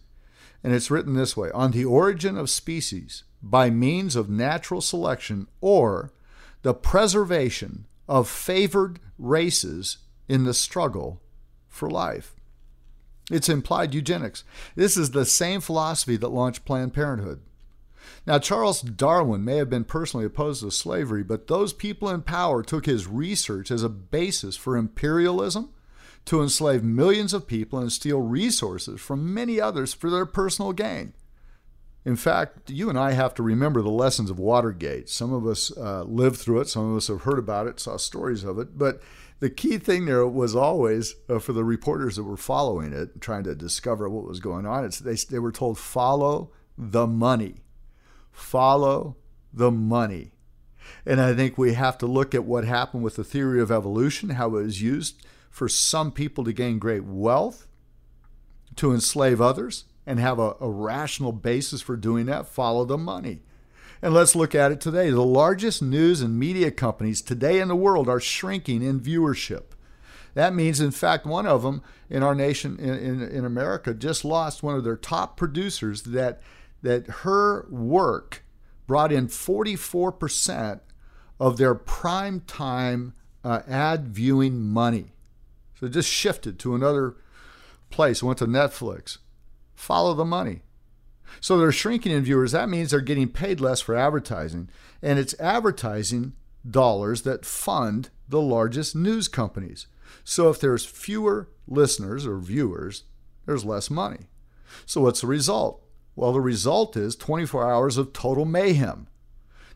And 0.63 0.74
it's 0.74 0.91
written 0.91 1.15
this 1.15 1.36
way 1.36 1.51
on 1.51 1.72
the 1.72 1.86
origin 1.86 2.38
of 2.38 2.50
species 2.50 3.24
by 3.41 3.69
means 3.69 4.15
of 4.15 4.29
natural 4.29 4.81
selection 4.81 5.48
or 5.60 6.13
the 6.62 6.74
preservation 6.74 7.86
of 8.07 8.29
favored 8.29 9.00
races 9.17 9.98
in 10.27 10.44
the 10.44 10.53
struggle 10.53 11.22
for 11.68 11.89
life. 11.89 12.36
It's 13.32 13.50
implied 13.50 13.94
eugenics. 13.94 14.44
This 14.75 14.98
is 14.98 15.12
the 15.12 15.25
same 15.25 15.62
philosophy 15.62 16.18
that 16.18 16.30
launched 16.30 16.65
Planned 16.65 16.94
Parenthood. 16.94 17.42
Now, 18.25 18.39
Charles 18.39 18.82
Darwin 18.82 19.44
may 19.44 19.58
have 19.58 19.70
been 19.70 19.86
personally 19.86 20.25
opposed 20.25 20.62
to 20.62 20.72
slavery, 20.72 21.24
but 21.24 21.48
those 21.48 21.74
people 21.74 22.10
in 22.10 22.22
power 22.22 22.63
took 22.63 22.86
his 22.86 23.08
research 23.08 23.72
as 23.72 23.84
a 23.84 23.89
basis 23.89 24.56
for 24.56 24.75
imperialism 24.75 25.70
to 26.25 26.42
enslave 26.42 26.84
millions 26.84 27.34
of 27.34 27.48
people 27.48 27.80
and 27.80 27.92
steal 27.92 28.22
resources 28.22 29.01
from 29.01 29.34
many 29.34 29.60
others 29.60 29.94
for 29.94 30.10
their 30.10 30.25
personal 30.25 30.72
gain. 30.72 31.13
In 32.06 32.15
fact, 32.18 32.70
you 32.70 32.89
and 32.89 33.00
I 33.00 33.12
have 33.12 33.34
to 33.36 33.44
remember 33.44 33.82
the 33.82 33.89
lessons 33.89 34.30
of 34.30 34.39
Watergate. 34.39 35.10
Some 35.10 35.32
of 35.32 35.48
us 35.48 35.75
uh, 35.77 36.03
lived 36.03 36.38
through 36.38 36.62
it, 36.62 36.68
some 36.68 36.92
of 36.92 36.98
us 36.98 37.08
have 37.08 37.22
heard 37.22 37.39
about 37.39 37.68
it, 37.68 37.80
saw 37.80 37.96
stories 37.98 38.44
of 38.44 38.60
it. 38.60 38.77
But 38.77 39.01
the 39.39 39.49
key 39.49 39.77
thing 39.77 40.05
there 40.05 40.25
was 40.27 40.55
always 40.55 41.15
uh, 41.29 41.39
for 41.39 41.53
the 41.53 41.63
reporters 41.63 42.15
that 42.15 42.23
were 42.23 42.37
following 42.37 42.93
it, 42.93 43.19
trying 43.21 43.43
to 43.43 43.55
discover 43.55 44.09
what 44.09 44.27
was 44.27 44.39
going 44.39 44.65
on, 44.65 44.85
it's, 44.85 44.99
they, 44.99 45.15
they 45.15 45.39
were 45.39 45.51
told, 45.51 45.77
follow 45.77 46.51
the 46.77 47.07
money. 47.07 47.61
Follow 48.31 49.17
the 49.53 49.71
money. 49.71 50.31
And 51.05 51.21
I 51.21 51.33
think 51.33 51.57
we 51.57 51.73
have 51.73 51.97
to 51.99 52.05
look 52.05 52.33
at 52.33 52.45
what 52.45 52.65
happened 52.65 53.03
with 53.03 53.15
the 53.15 53.23
theory 53.23 53.61
of 53.61 53.71
evolution, 53.71 54.31
how 54.31 54.47
it 54.47 54.63
was 54.63 54.81
used 54.81 55.25
for 55.49 55.69
some 55.69 56.11
people 56.11 56.43
to 56.43 56.53
gain 56.53 56.79
great 56.79 57.03
wealth, 57.03 57.67
to 58.77 58.91
enslave 58.91 59.39
others 59.39 59.85
and 60.05 60.19
have 60.19 60.39
a, 60.39 60.55
a 60.59 60.69
rational 60.69 61.31
basis 61.31 61.81
for 61.81 61.95
doing 61.95 62.25
that, 62.25 62.47
follow 62.47 62.85
the 62.85 62.97
money. 62.97 63.41
And 64.03 64.13
let's 64.13 64.36
look 64.36 64.53
at 64.53 64.74
it 64.74 64.81
today. 64.81 65.12
The 65.12 65.24
largest 65.24 65.81
news 65.81 66.19
and 66.19 66.38
media 66.38 66.72
companies 66.72 67.22
today 67.22 67.62
in 67.62 67.69
the 67.69 67.75
world 67.75 68.10
are 68.10 68.19
shrinking 68.19 68.83
in 68.83 69.00
viewership. 69.00 69.63
That 70.33 70.53
means, 70.53 70.81
in 70.81 70.91
fact, 70.91 71.25
one 71.25 71.48
of 71.48 71.62
them 71.62 71.81
in 72.10 72.22
our 72.22 72.36
nation, 72.36 72.77
in, 72.79 72.95
in, 72.95 73.22
in, 73.22 73.45
America, 73.45 73.93
just 73.93 74.25
lost 74.25 74.62
one 74.62 74.75
of 74.75 74.83
their 74.83 74.98
top 74.98 75.38
producers 75.38 76.01
that, 76.01 76.41
that 76.81 77.07
her 77.07 77.65
work 77.69 78.43
brought 78.88 79.13
in 79.13 79.27
44% 79.29 80.81
of 81.39 81.55
their 81.55 81.74
prime 81.74 82.41
time 82.41 83.13
uh, 83.41 83.62
ad 83.69 84.10
viewing 84.10 84.60
money. 84.60 85.13
So 85.79 85.86
it 85.86 85.93
just 85.93 86.10
shifted 86.10 86.60
to 86.60 86.75
another 86.75 87.15
place, 87.89 88.22
went 88.22 88.39
to 88.39 88.48
Netflix 88.48 89.19
follow 89.75 90.13
the 90.13 90.25
money. 90.25 90.62
So 91.39 91.58
they're 91.58 91.72
shrinking 91.72 92.12
in 92.12 92.24
viewers. 92.24 92.51
That 92.51 92.70
means 92.70 92.92
they're 92.92 93.01
getting 93.01 93.30
paid 93.30 93.60
less 93.60 93.82
for 93.82 93.96
advertising. 93.96 94.70
And 95.01 95.20
it's 95.20 95.39
advertising 95.39 96.34
dollars 96.70 97.24
that 97.24 97.46
fund 97.46 98.10
the 98.27 98.42
largest 98.42 98.96
news 98.96 99.27
companies. 99.27 99.88
So 100.24 100.50
if 100.50 100.60
there's 100.60 100.86
fewer 100.86 101.50
listeners 101.68 102.25
or 102.25 102.38
viewers, 102.39 103.03
there's 103.46 103.65
less 103.65 103.89
money. 103.89 104.27
So 104.86 105.01
what's 105.01 105.22
the 105.22 105.27
result? 105.27 105.84
Well, 106.15 106.32
the 106.32 106.42
result 106.42 106.96
is 106.96 107.15
24 107.15 107.70
hours 107.70 107.98
of 107.98 108.13
total 108.13 108.46
mayhem. 108.46 109.08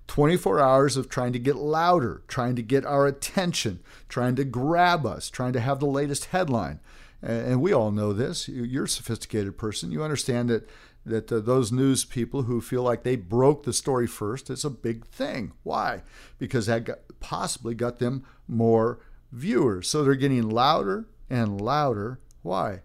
24 0.08 0.62
hours 0.62 0.96
of 0.96 1.10
trying 1.10 1.34
to 1.34 1.40
get 1.40 1.58
louder, 1.58 2.24
trying 2.30 2.56
to 2.56 2.62
get 2.62 2.86
our 2.86 3.06
attention, 3.08 3.82
trying 4.08 4.36
to 4.38 4.46
grab 4.46 5.06
us, 5.06 5.30
trying 5.30 5.52
to 5.52 5.60
have 5.60 5.80
the 5.80 5.86
latest 5.86 6.26
headline 6.26 6.80
and 7.22 7.62
we 7.62 7.74
all 7.74 7.92
know 7.92 8.14
this. 8.14 8.48
You're 8.48 8.86
a 8.86 8.90
sophisticated 8.90 9.58
person. 9.58 9.92
You 9.92 10.04
understand 10.04 10.50
that 10.50 10.70
that 11.08 11.32
uh, 11.32 11.40
those 11.40 11.72
news 11.72 12.06
people 12.06 12.44
who 12.44 12.62
feel 12.62 12.84
like 12.84 13.04
they 13.04 13.16
broke 13.16 13.64
the 13.64 13.74
story 13.74 14.08
first, 14.08 14.50
it's 14.50 14.64
a 14.64 14.70
big 14.70 15.06
thing. 15.06 15.54
Why? 15.64 16.04
Because 16.38 16.68
that 16.68 16.86
got, 16.86 17.00
possibly 17.20 17.76
got 17.76 18.00
them 18.00 18.26
more 18.48 19.00
viewers. 19.32 19.90
So 19.90 20.04
they're 20.04 20.16
getting 20.16 20.50
louder 20.50 21.08
and 21.30 21.60
louder. 21.60 22.20
Why? 22.42 22.82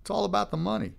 It's 0.00 0.10
all 0.10 0.24
about 0.24 0.50
the 0.50 0.56
money. 0.56 0.92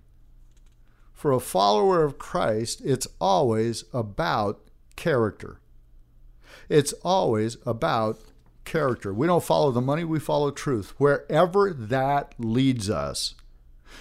For 1.12 1.32
a 1.32 1.40
follower 1.40 2.02
of 2.02 2.18
Christ, 2.18 2.80
it's 2.84 3.06
always 3.20 3.84
about 3.92 4.60
character. 4.96 5.60
It's 6.68 6.92
always 7.02 7.56
about 7.66 8.20
character. 8.64 9.12
We 9.12 9.26
don't 9.26 9.44
follow 9.44 9.70
the 9.70 9.80
money, 9.80 10.04
we 10.04 10.18
follow 10.18 10.50
truth. 10.50 10.94
Wherever 10.98 11.72
that 11.72 12.34
leads 12.38 12.90
us. 12.90 13.34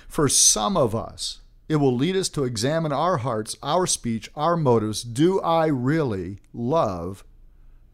For 0.08 0.28
some 0.28 0.76
of 0.76 0.96
us, 0.96 1.42
it 1.70 1.78
will 1.78 1.96
lead 1.96 2.16
us 2.16 2.30
to 2.30 2.44
examine 2.44 2.92
our 2.92 3.18
hearts, 3.18 3.56
our 3.64 3.88
speech, 3.88 4.30
our 4.36 4.58
motives. 4.58 5.04
Do 5.04 5.40
I 5.42 5.68
really 5.68 6.40
love 6.54 7.24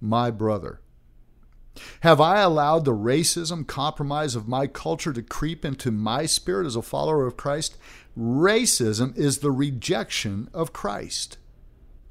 my 0.01 0.31
brother? 0.31 0.81
Have 2.01 2.19
I 2.19 2.41
allowed 2.41 2.85
the 2.85 2.93
racism 2.93 3.65
compromise 3.65 4.35
of 4.35 4.47
my 4.47 4.67
culture 4.67 5.13
to 5.13 5.21
creep 5.21 5.63
into 5.63 5.91
my 5.91 6.25
spirit 6.25 6.65
as 6.65 6.75
a 6.75 6.81
follower 6.81 7.25
of 7.25 7.37
Christ? 7.37 7.77
Racism 8.17 9.15
is 9.17 9.37
the 9.37 9.51
rejection 9.51 10.49
of 10.53 10.73
Christ. 10.73 11.37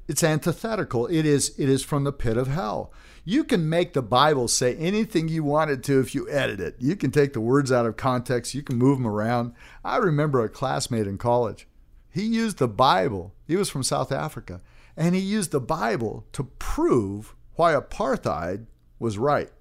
It's 0.09 0.23
antithetical. 0.23 1.05
It 1.05 1.23
is 1.23 1.53
it 1.59 1.69
is 1.69 1.83
from 1.83 2.03
the 2.03 2.11
pit 2.11 2.35
of 2.35 2.47
hell. 2.47 2.91
You 3.23 3.43
can 3.43 3.69
make 3.69 3.93
the 3.93 4.01
Bible 4.01 4.47
say 4.47 4.75
anything 4.75 5.27
you 5.27 5.43
wanted 5.43 5.83
to 5.83 5.99
if 5.99 6.15
you 6.15 6.27
edit 6.31 6.59
it. 6.59 6.77
You 6.79 6.95
can 6.95 7.11
take 7.11 7.33
the 7.33 7.39
words 7.39 7.71
out 7.71 7.85
of 7.85 7.95
context, 7.95 8.55
you 8.55 8.63
can 8.63 8.79
move 8.79 8.97
them 8.97 9.05
around. 9.05 9.53
I 9.85 9.97
remember 9.97 10.43
a 10.43 10.49
classmate 10.49 11.05
in 11.05 11.19
college. 11.19 11.67
He 12.09 12.23
used 12.23 12.57
the 12.57 12.67
Bible. 12.67 13.35
He 13.45 13.55
was 13.55 13.69
from 13.69 13.83
South 13.83 14.11
Africa, 14.11 14.61
and 14.97 15.13
he 15.13 15.21
used 15.21 15.51
the 15.51 15.59
Bible 15.59 16.25
to 16.33 16.45
prove 16.57 17.35
why 17.53 17.75
apartheid 17.75 18.65
was 18.97 19.19
right. 19.19 19.51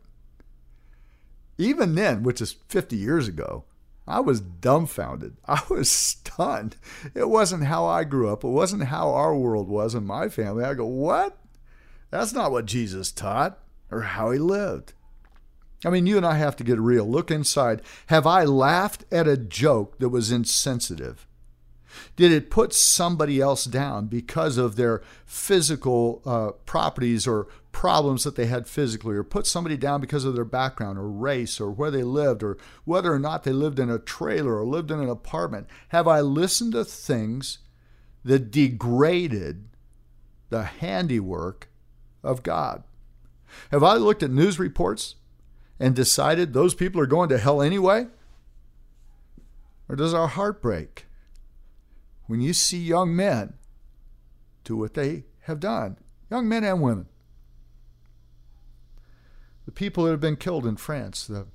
Even 1.58 1.94
then, 1.94 2.22
which 2.22 2.40
is 2.40 2.52
50 2.68 2.96
years 2.96 3.28
ago, 3.28 3.64
I 4.08 4.20
was 4.20 4.40
dumbfounded. 4.40 5.36
I 5.46 5.62
was 5.68 5.90
stunned. 5.90 6.76
It 7.14 7.28
wasn't 7.28 7.64
how 7.64 7.86
I 7.86 8.04
grew 8.04 8.30
up. 8.32 8.42
It 8.42 8.48
wasn't 8.48 8.84
how 8.84 9.10
our 9.12 9.36
world 9.36 9.68
was 9.68 9.94
in 9.94 10.06
my 10.06 10.28
family. 10.28 10.64
I 10.64 10.74
go, 10.74 10.86
what? 10.86 11.36
That's 12.10 12.32
not 12.32 12.50
what 12.50 12.64
Jesus 12.64 13.12
taught 13.12 13.58
or 13.90 14.02
how 14.02 14.30
he 14.30 14.38
lived. 14.38 14.94
I 15.84 15.90
mean, 15.90 16.06
you 16.06 16.16
and 16.16 16.26
I 16.26 16.34
have 16.34 16.56
to 16.56 16.64
get 16.64 16.80
real. 16.80 17.04
Look 17.04 17.30
inside. 17.30 17.82
Have 18.06 18.26
I 18.26 18.44
laughed 18.44 19.04
at 19.12 19.28
a 19.28 19.36
joke 19.36 19.98
that 20.00 20.08
was 20.08 20.32
insensitive? 20.32 21.27
Did 22.16 22.32
it 22.32 22.50
put 22.50 22.72
somebody 22.72 23.40
else 23.40 23.64
down 23.64 24.06
because 24.06 24.58
of 24.58 24.76
their 24.76 25.02
physical 25.24 26.22
uh, 26.24 26.52
properties 26.64 27.26
or 27.26 27.48
problems 27.72 28.24
that 28.24 28.34
they 28.34 28.46
had 28.46 28.66
physically, 28.66 29.14
or 29.14 29.22
put 29.22 29.46
somebody 29.46 29.76
down 29.76 30.00
because 30.00 30.24
of 30.24 30.34
their 30.34 30.44
background 30.44 30.98
or 30.98 31.08
race 31.08 31.60
or 31.60 31.70
where 31.70 31.90
they 31.90 32.02
lived 32.02 32.42
or 32.42 32.58
whether 32.84 33.12
or 33.12 33.18
not 33.18 33.44
they 33.44 33.52
lived 33.52 33.78
in 33.78 33.88
a 33.88 33.98
trailer 33.98 34.56
or 34.56 34.64
lived 34.64 34.90
in 34.90 35.00
an 35.00 35.08
apartment? 35.08 35.66
Have 35.88 36.08
I 36.08 36.20
listened 36.20 36.72
to 36.72 36.84
things 36.84 37.58
that 38.24 38.50
degraded 38.50 39.68
the 40.50 40.64
handiwork 40.64 41.68
of 42.22 42.42
God? 42.42 42.82
Have 43.70 43.82
I 43.82 43.94
looked 43.94 44.22
at 44.22 44.30
news 44.30 44.58
reports 44.58 45.14
and 45.78 45.94
decided 45.94 46.52
those 46.52 46.74
people 46.74 47.00
are 47.00 47.06
going 47.06 47.28
to 47.28 47.38
hell 47.38 47.62
anyway? 47.62 48.08
Or 49.88 49.96
does 49.96 50.12
our 50.12 50.26
heart 50.26 50.60
break 50.60 51.06
when 52.28 52.40
you 52.40 52.52
see 52.52 52.78
young 52.78 53.16
men 53.16 53.54
do 54.62 54.76
what 54.76 54.94
they 54.94 55.24
have 55.40 55.58
done, 55.58 55.96
young 56.30 56.48
men 56.48 56.62
and 56.62 56.80
women? 56.80 57.08
The 59.64 59.72
people 59.72 60.04
that 60.04 60.12
have 60.12 60.20
been 60.20 60.36
killed 60.36 60.66
in 60.66 60.76
France, 60.76 61.26
the 61.26 61.46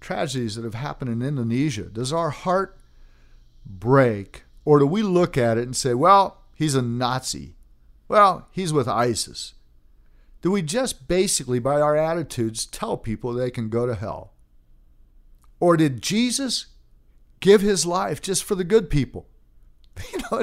tragedies 0.00 0.56
that 0.56 0.64
have 0.64 0.74
happened 0.74 1.10
in 1.10 1.22
Indonesia, 1.22 1.84
does 1.84 2.12
our 2.12 2.30
heart 2.30 2.78
break? 3.64 4.44
Or 4.64 4.78
do 4.78 4.86
we 4.86 5.02
look 5.02 5.38
at 5.38 5.58
it 5.58 5.64
and 5.64 5.76
say, 5.76 5.94
well, 5.94 6.42
he's 6.54 6.74
a 6.74 6.82
Nazi? 6.82 7.54
Well, 8.08 8.48
he's 8.50 8.72
with 8.72 8.88
ISIS. 8.88 9.54
Do 10.40 10.50
we 10.50 10.62
just 10.62 11.08
basically, 11.08 11.58
by 11.58 11.80
our 11.80 11.96
attitudes, 11.96 12.66
tell 12.66 12.96
people 12.96 13.32
they 13.32 13.50
can 13.50 13.68
go 13.68 13.86
to 13.86 13.94
hell? 13.94 14.32
Or 15.60 15.76
did 15.76 16.02
Jesus 16.02 16.66
give 17.40 17.60
his 17.60 17.84
life 17.84 18.22
just 18.22 18.44
for 18.44 18.54
the 18.54 18.64
good 18.64 18.88
people? 18.88 19.28
You 20.12 20.18
know, 20.30 20.42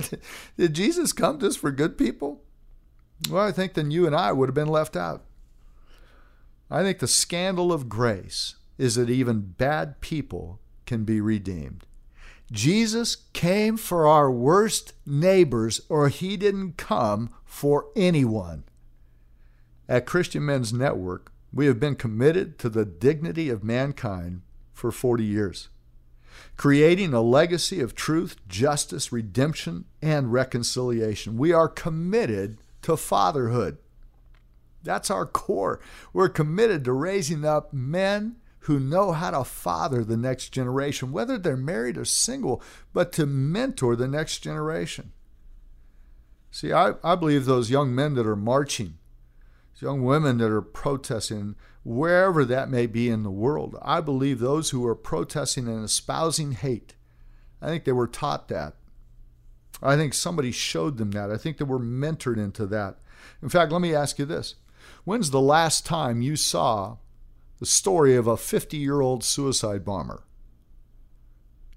did 0.58 0.74
Jesus 0.74 1.14
come 1.14 1.40
just 1.40 1.60
for 1.60 1.72
good 1.72 1.98
people? 1.98 2.42
Well, 3.30 3.46
I 3.46 3.52
think 3.52 3.74
then 3.74 3.92
you 3.92 4.06
and 4.06 4.16
I 4.16 4.32
would 4.32 4.50
have 4.50 4.56
been 4.56 4.68
left 4.68 4.96
out. 4.96 5.24
I 6.70 6.82
think 6.82 7.00
the 7.00 7.08
scandal 7.08 7.72
of 7.72 7.90
grace 7.90 8.56
is 8.78 8.96
that 8.96 9.10
even 9.10 9.54
bad 9.58 10.02
people 10.02 10.60
can 10.86 11.04
be 11.04 11.22
redeemed. 11.22 11.86
Jesus 12.52 13.16
came 13.34 13.78
for 13.78 14.08
our 14.08 14.30
worst 14.30 14.94
neighbors, 15.06 15.82
or 15.90 16.10
he 16.10 16.38
didn't 16.38 16.78
come 16.78 17.30
for 17.46 17.88
anyone. 17.96 18.64
At 19.88 20.06
Christian 20.06 20.46
Men's 20.46 20.74
Network, 20.74 21.32
we 21.54 21.66
have 21.68 21.80
been 21.80 21.96
committed 21.96 22.58
to 22.60 22.70
the 22.70 22.86
dignity 22.86 23.50
of 23.50 23.64
mankind 23.64 24.42
for 24.74 24.92
40 24.92 25.24
years, 25.24 25.70
creating 26.58 27.14
a 27.14 27.22
legacy 27.22 27.80
of 27.82 27.96
truth, 27.96 28.36
justice, 28.48 29.12
redemption, 29.12 29.86
and 30.02 30.34
reconciliation. 30.34 31.38
We 31.38 31.52
are 31.52 31.68
committed 31.68 32.60
to 32.84 32.98
fatherhood. 32.98 33.78
That's 34.84 35.10
our 35.10 35.26
core. 35.26 35.80
We're 36.12 36.30
committed 36.30 36.84
to 36.86 36.94
raising 36.94 37.46
up 37.46 37.74
men 37.74 38.38
who 38.60 38.80
know 38.80 39.12
how 39.12 39.32
to 39.32 39.44
father 39.44 40.04
the 40.04 40.18
next 40.18 40.50
generation, 40.50 41.12
whether 41.12 41.38
they're 41.38 41.58
married 41.58 41.98
or 41.98 42.06
single, 42.06 42.62
but 42.94 43.12
to 43.14 43.26
mentor 43.26 43.96
the 43.96 44.08
next 44.08 44.40
generation. 44.40 45.12
See, 46.52 46.72
I, 46.72 46.94
I 47.04 47.16
believe 47.16 47.46
those 47.46 47.70
young 47.70 47.96
men 47.96 48.14
that 48.16 48.28
are 48.28 48.36
marching 48.36 48.98
those 49.74 49.82
young 49.82 50.04
women 50.04 50.38
that 50.38 50.52
are 50.52 50.62
protesting, 50.62 51.56
wherever 51.84 52.46
that 52.46 52.70
may 52.70 52.86
be 52.86 53.10
in 53.10 53.24
the 53.24 53.32
world. 53.32 53.78
I 53.82 54.02
believe 54.02 54.40
those 54.40 54.70
who 54.70 54.86
are 54.88 54.96
protesting 54.96 55.68
and 55.68 55.84
espousing 55.84 56.54
hate, 56.54 56.96
I 57.62 57.68
think 57.68 57.84
they 57.84 57.92
were 57.92 58.08
taught 58.08 58.48
that. 58.48 58.76
I 59.82 59.96
think 59.96 60.14
somebody 60.14 60.52
showed 60.52 60.98
them 60.98 61.12
that. 61.12 61.30
I 61.30 61.38
think 61.38 61.58
they 61.58 61.66
were 61.66 61.80
mentored 61.80 62.38
into 62.38 62.66
that. 62.68 63.00
In 63.42 63.50
fact, 63.50 63.72
let 63.72 63.82
me 63.82 63.94
ask 63.94 64.18
you 64.18 64.26
this 64.26 64.56
When's 65.04 65.32
the 65.32 65.42
last 65.42 65.86
time 65.86 66.22
you 66.22 66.36
saw 66.36 66.98
the 67.60 67.66
story 67.66 68.16
of 68.16 68.28
a 68.28 68.38
50 68.38 68.78
year 68.78 69.02
old 69.02 69.24
suicide 69.24 69.84
bomber? 69.84 70.24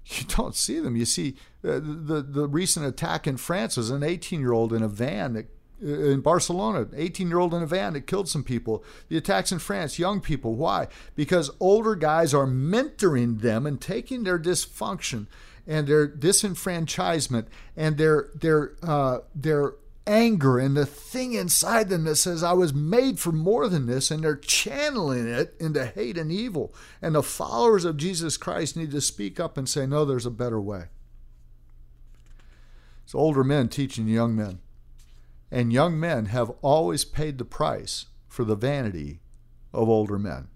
You 0.05 0.23
don't 0.23 0.55
see 0.55 0.79
them. 0.79 0.95
You 0.95 1.03
see 1.03 1.35
uh, 1.65 1.81
the, 1.83 2.25
the 2.25 2.47
recent 2.47 2.85
attack 2.85 3.27
in 3.27 3.35
France 3.35 3.75
was 3.75 3.89
an 3.89 4.03
18 4.03 4.39
year 4.39 4.53
old 4.53 4.71
in 4.71 4.81
a 4.81 4.87
van 4.87 5.33
that 5.33 5.49
in 5.81 6.21
Barcelona, 6.21 6.87
18 6.95 7.27
year 7.27 7.39
old 7.39 7.53
in 7.53 7.63
a 7.63 7.67
van 7.67 7.93
that 7.93 8.07
killed 8.07 8.29
some 8.29 8.43
people. 8.43 8.83
The 9.09 9.17
attacks 9.17 9.51
in 9.51 9.59
France, 9.59 9.99
young 9.99 10.21
people. 10.21 10.55
Why? 10.55 10.87
Because 11.15 11.51
older 11.59 11.95
guys 11.95 12.33
are 12.33 12.47
mentoring 12.47 13.41
them 13.41 13.65
and 13.65 13.79
taking 13.79 14.23
their 14.23 14.39
dysfunction 14.39 15.27
and 15.67 15.87
their 15.87 16.07
disenfranchisement 16.07 17.45
and 17.75 17.97
their 17.97 18.29
their 18.35 18.73
uh, 18.81 19.19
their 19.35 19.73
anger 20.07 20.57
and 20.57 20.75
the 20.75 20.85
thing 20.85 21.33
inside 21.33 21.89
them 21.89 22.05
that 22.05 22.15
says, 22.15 22.41
I 22.41 22.53
was 22.53 22.73
made 22.73 23.19
for 23.19 23.33
more 23.33 23.67
than 23.67 23.85
this, 23.85 24.09
and 24.09 24.23
they're 24.23 24.37
channeling 24.37 25.27
it 25.27 25.53
into 25.59 25.85
hate 25.85 26.17
and 26.17 26.31
evil. 26.31 26.73
And 27.01 27.13
the 27.13 27.21
followers 27.21 27.83
of 27.83 27.97
Jesus 27.97 28.37
Christ 28.37 28.77
need 28.77 28.91
to 28.91 29.01
speak 29.01 29.39
up 29.39 29.57
and 29.57 29.67
say, 29.67 29.85
No, 29.85 30.05
there's 30.05 30.25
a 30.25 30.31
better 30.31 30.61
way. 30.61 30.85
It's 33.03 33.13
older 33.13 33.43
men 33.43 33.69
teaching 33.69 34.07
young 34.07 34.35
men. 34.35 34.59
And 35.51 35.71
young 35.71 35.99
men 35.99 36.25
have 36.25 36.51
always 36.61 37.05
paid 37.05 37.37
the 37.37 37.45
price 37.45 38.07
for 38.27 38.43
the 38.43 38.55
vanity 38.55 39.19
of 39.73 39.89
older 39.89 40.19
men. 40.19 40.47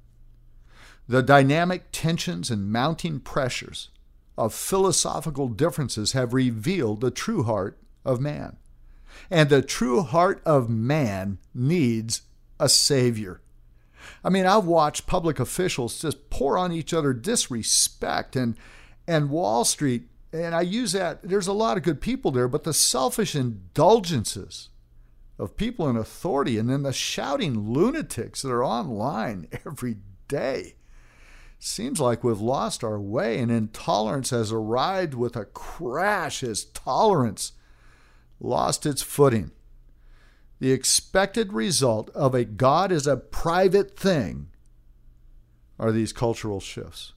The 1.08 1.24
dynamic 1.24 1.86
tensions 1.92 2.50
and 2.50 2.72
mounting 2.72 3.20
pressures 3.20 3.90
of 4.38 4.54
philosophical 4.54 5.50
differences 5.50 6.14
have 6.14 6.34
revealed 6.34 7.02
the 7.02 7.12
true 7.12 7.44
heart 7.44 7.78
of 8.06 8.20
man. 8.20 8.58
And 9.30 9.50
the 9.50 9.62
true 9.62 10.02
heart 10.02 10.42
of 10.46 10.70
man 10.70 11.38
needs 11.54 12.22
a 12.60 12.70
Savior. 12.70 13.42
I 14.24 14.30
mean, 14.30 14.46
I've 14.46 14.66
watched 14.66 15.08
public 15.08 15.40
officials 15.40 16.00
just 16.00 16.30
pour 16.30 16.58
on 16.58 16.72
each 16.72 16.94
other 16.94 17.14
disrespect 17.14 18.36
and 18.36 18.56
and 19.08 19.30
Wall 19.30 19.66
Street, 19.66 20.04
and 20.32 20.56
I 20.56 20.62
use 20.62 20.94
that, 20.94 21.22
there's 21.24 21.48
a 21.48 21.54
lot 21.54 21.76
of 21.76 21.84
good 21.84 22.00
people 22.00 22.32
there, 22.32 22.48
but 22.48 22.64
the 22.64 22.74
selfish 22.74 23.36
indulgences 23.36 24.70
of 25.42 25.58
people 25.58 25.90
in 25.90 25.98
authority 25.98 26.60
and 26.60 26.70
then 26.70 26.84
the 26.84 26.94
shouting 26.94 27.74
lunatics 27.74 28.44
that 28.44 28.52
are 28.52 28.64
online 28.64 29.48
every 29.66 29.98
day. 30.28 30.76
Seems 31.58 32.00
like 32.00 32.24
we've 32.24 32.40
lost 32.40 32.84
our 32.84 33.00
way 33.00 33.40
and 33.40 33.52
intolerance 33.52 34.30
has 34.30 34.52
arrived 34.52 35.16
with 35.16 35.36
a 35.36 35.46
crash 35.46 36.44
as 36.44 36.66
tolerance 36.66 37.54
lost 38.40 38.86
its 38.86 39.02
footing. 39.02 39.52
The 40.60 40.72
expected 40.72 41.54
result 41.54 42.12
of 42.12 42.36
a 42.36 42.46
God 42.46 42.92
is 42.92 43.08
a 43.08 43.18
private 43.18 43.98
thing 43.98 44.50
are 45.80 45.92
these 45.92 46.14
cultural 46.14 46.60
shifts. 46.60 47.14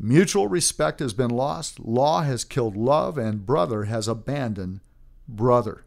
Mutual 0.00 0.48
respect 0.48 0.98
has 0.98 1.12
been 1.12 1.30
lost, 1.30 1.78
law 1.78 2.22
has 2.22 2.44
killed 2.44 2.76
love, 2.76 3.16
and 3.16 3.46
brother 3.46 3.84
has 3.84 4.08
abandoned 4.08 4.80
brother. 5.28 5.84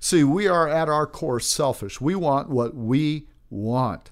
See, 0.00 0.24
we 0.24 0.46
are 0.46 0.68
at 0.68 0.88
our 0.88 1.06
core 1.06 1.40
selfish. 1.40 2.00
We 2.00 2.14
want 2.14 2.50
what 2.50 2.74
we 2.74 3.28
want. 3.50 4.10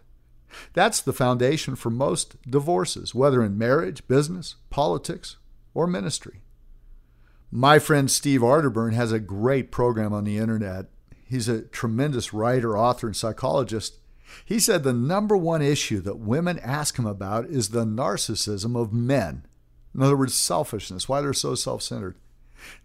That's 0.74 1.00
the 1.00 1.12
foundation 1.12 1.76
for 1.76 1.90
most 1.90 2.36
divorces, 2.48 3.14
whether 3.14 3.42
in 3.42 3.56
marriage, 3.56 4.06
business, 4.06 4.56
politics, 4.70 5.36
or 5.74 5.86
ministry. 5.86 6.42
My 7.50 7.78
friend 7.78 8.10
Steve 8.10 8.40
Arterburn 8.40 8.94
has 8.94 9.12
a 9.12 9.20
great 9.20 9.70
program 9.70 10.12
on 10.12 10.24
the 10.24 10.38
internet. 10.38 10.86
He's 11.26 11.48
a 11.48 11.62
tremendous 11.62 12.32
writer, 12.32 12.76
author, 12.76 13.06
and 13.06 13.16
psychologist. 13.16 13.98
He 14.44 14.58
said 14.58 14.82
the 14.82 14.92
number 14.92 15.36
one 15.36 15.60
issue 15.60 16.00
that 16.00 16.18
women 16.18 16.58
ask 16.60 16.98
him 16.98 17.06
about 17.06 17.46
is 17.46 17.68
the 17.68 17.84
narcissism 17.84 18.74
of 18.74 18.92
men. 18.92 19.46
In 19.94 20.02
other 20.02 20.16
words, 20.16 20.34
selfishness, 20.34 21.08
why 21.08 21.20
they're 21.20 21.34
so 21.34 21.54
self 21.54 21.82
centered. 21.82 22.16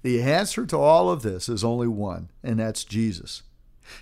The 0.01 0.21
answer 0.21 0.65
to 0.65 0.77
all 0.77 1.09
of 1.09 1.21
this 1.21 1.49
is 1.49 1.63
only 1.63 1.87
one, 1.87 2.29
and 2.43 2.59
that's 2.59 2.83
Jesus. 2.83 3.43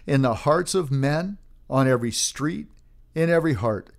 In 0.08 0.22
the 0.22 0.34
hearts 0.34 0.76
of 0.76 0.92
men, 0.92 1.38
on 1.70 1.88
every 1.88 2.12
street, 2.12 2.68
in 3.14 3.30
every 3.30 3.54
heart, 3.54 3.90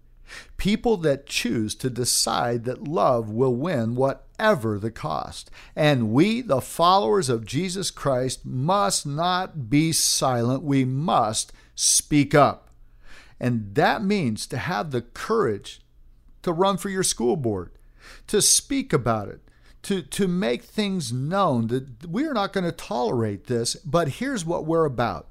People 0.56 0.96
that 0.98 1.26
choose 1.26 1.74
to 1.76 1.90
decide 1.90 2.64
that 2.64 2.88
love 2.88 3.30
will 3.30 3.54
win 3.54 3.94
whatever 3.94 4.78
the 4.78 4.90
cost. 4.90 5.50
And 5.74 6.12
we, 6.12 6.40
the 6.40 6.60
followers 6.60 7.28
of 7.28 7.46
Jesus 7.46 7.90
Christ, 7.90 8.44
must 8.44 9.06
not 9.06 9.70
be 9.70 9.92
silent. 9.92 10.62
We 10.62 10.84
must 10.84 11.52
speak 11.74 12.34
up. 12.34 12.70
And 13.38 13.74
that 13.74 14.02
means 14.02 14.46
to 14.48 14.58
have 14.58 14.90
the 14.90 15.02
courage 15.02 15.80
to 16.42 16.52
run 16.52 16.78
for 16.78 16.88
your 16.88 17.02
school 17.02 17.36
board, 17.36 17.70
to 18.28 18.40
speak 18.40 18.92
about 18.92 19.28
it, 19.28 19.40
to, 19.86 20.02
to 20.02 20.26
make 20.26 20.64
things 20.64 21.12
known 21.12 21.68
that 21.68 22.08
we 22.08 22.26
are 22.26 22.34
not 22.34 22.52
going 22.52 22.64
to 22.64 22.72
tolerate 22.72 23.46
this, 23.46 23.76
but 23.76 24.08
here's 24.08 24.44
what 24.44 24.66
we're 24.66 24.84
about. 24.84 25.28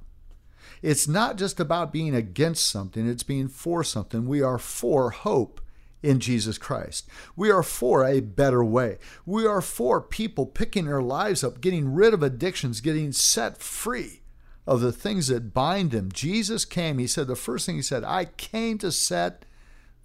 It's 0.81 1.09
not 1.09 1.37
just 1.37 1.59
about 1.59 1.91
being 1.91 2.15
against 2.15 2.67
something, 2.67 3.05
it's 3.05 3.23
being 3.23 3.49
for 3.49 3.83
something. 3.83 4.25
We 4.25 4.41
are 4.41 4.57
for 4.57 5.09
hope 5.09 5.59
in 6.01 6.21
Jesus 6.21 6.57
Christ. 6.57 7.05
We 7.35 7.51
are 7.51 7.63
for 7.63 8.05
a 8.05 8.21
better 8.21 8.63
way. 8.63 8.97
We 9.25 9.45
are 9.45 9.59
for 9.59 9.99
people 9.99 10.45
picking 10.45 10.85
their 10.85 11.01
lives 11.01 11.43
up, 11.43 11.59
getting 11.59 11.93
rid 11.93 12.13
of 12.13 12.23
addictions, 12.23 12.79
getting 12.79 13.11
set 13.11 13.57
free 13.57 14.21
of 14.65 14.79
the 14.79 14.93
things 14.93 15.27
that 15.27 15.53
bind 15.53 15.91
them. 15.91 16.09
Jesus 16.13 16.63
came, 16.63 16.97
he 16.97 17.07
said, 17.07 17.27
the 17.27 17.35
first 17.35 17.65
thing 17.65 17.75
he 17.75 17.81
said, 17.81 18.05
I 18.05 18.23
came 18.23 18.77
to 18.77 18.89
set 18.89 19.43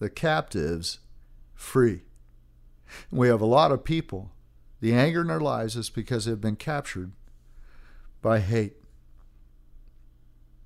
the 0.01 0.11
captives 0.11 0.99
free. 1.55 2.03
And 3.13 3.21
we 3.21 3.29
have 3.29 3.41
a 3.41 3.47
lot 3.47 3.71
of 3.71 3.85
people, 3.85 4.33
the 4.81 4.95
anger 4.95 5.21
in 5.21 5.29
their 5.29 5.41
lives 5.41 5.77
is 5.77 5.91
because 5.91 6.25
they've 6.25 6.41
been 6.41 6.57
captured 6.57 7.13
by 8.23 8.41
hate. 8.41 8.77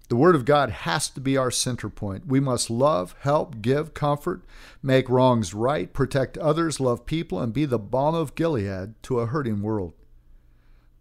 The 0.09 0.16
Word 0.16 0.35
of 0.35 0.44
God 0.44 0.70
has 0.70 1.09
to 1.11 1.20
be 1.20 1.37
our 1.37 1.50
center 1.50 1.88
point. 1.88 2.27
We 2.27 2.38
must 2.38 2.68
love, 2.70 3.16
help, 3.20 3.62
give, 3.62 3.94
comfort, 3.94 4.42
make 4.83 5.09
wrongs 5.09 5.55
right, 5.55 5.92
protect 5.92 6.37
others, 6.38 6.79
love 6.79 7.07
people, 7.07 7.40
and 7.40 7.53
be 7.53 7.64
the 7.64 7.79
balm 7.79 8.14
of 8.14 8.35
Gilead 8.35 8.94
to 9.05 9.20
a 9.20 9.27
hurting 9.27 9.62
world. 9.62 9.94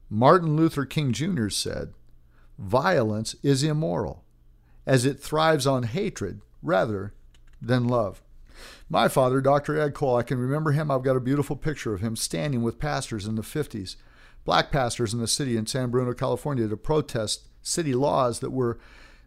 Martin 0.10 0.56
Luther 0.56 0.86
King 0.86 1.12
Jr. 1.12 1.49
said, 1.49 1.93
Violence 2.58 3.36
is 3.43 3.62
immoral, 3.62 4.23
as 4.86 5.06
it 5.06 5.19
thrives 5.19 5.67
on 5.67 5.84
hatred 5.84 6.39
rather 6.62 7.13
than 7.62 7.88
love. 7.88 8.21
My 8.89 9.08
father, 9.08 9.42
Dr. 9.42 9.80
Ed 9.80 9.94
Cole, 9.94 10.16
I 10.16 10.24
can 10.24 10.38
remember 10.38 10.72
him. 10.72 10.92
I've 10.92 11.04
got 11.04 11.16
a 11.16 11.22
beautiful 11.22 11.56
picture 11.56 11.94
of 11.94 12.02
him 12.02 12.16
standing 12.16 12.62
with 12.62 12.80
pastors 12.80 13.26
in 13.26 13.36
the 13.36 13.42
50s, 13.42 13.96
black 14.46 14.72
pastors 14.72 15.13
in 15.13 15.20
the 15.20 15.28
city 15.28 15.58
in 15.58 15.66
San 15.66 15.89
Bruno, 15.89 16.13
California, 16.13 16.68
to 16.68 16.78
protest 16.78 17.48
city 17.62 17.94
laws 17.94 18.39
that 18.39 18.52
were 18.52 18.80